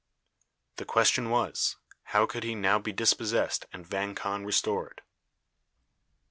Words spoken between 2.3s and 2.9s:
he now